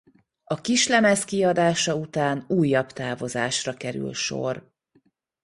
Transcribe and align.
A 0.43 0.55
kislemez 0.61 1.25
kiadása 1.25 1.95
után 1.95 2.45
újabb 2.47 2.91
távozásra 2.91 3.73
kerül 3.73 4.13
sor. 4.13 4.71